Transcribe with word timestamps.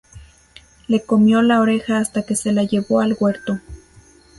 Le 0.87 1.03
comió 1.03 1.43
la 1.43 1.59
oreja 1.61 1.99
hasta 1.99 2.23
que 2.23 2.35
se 2.35 2.53
la 2.53 2.63
llevó 2.63 3.01
al 3.01 3.15
huerto 3.19 3.59